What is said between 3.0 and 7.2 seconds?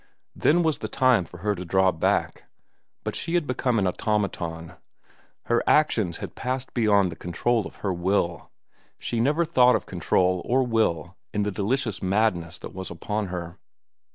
But she had become an automaton. Her actions had passed beyond the